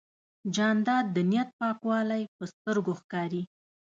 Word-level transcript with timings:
جانداد 0.55 1.05
د 1.15 1.17
نیت 1.31 1.49
پاکوالی 1.59 2.23
په 2.35 2.43
سترګو 2.53 2.91
ښکاري. 2.99 3.41